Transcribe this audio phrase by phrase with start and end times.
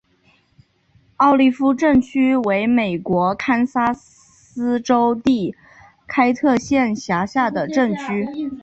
[1.17, 5.55] 奥利夫镇区为美国堪萨斯州第
[6.07, 8.49] 开特县辖下的镇区。